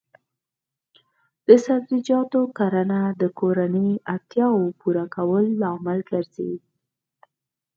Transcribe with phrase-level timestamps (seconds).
[1.47, 6.53] د سبزیجاتو کرنه د کورنیو اړتیاوو پوره کولو لامل ګرځي.